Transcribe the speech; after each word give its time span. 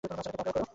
বাচ্চাটাকে 0.09 0.33
পাকড়াও 0.37 0.51
করো! 0.55 0.67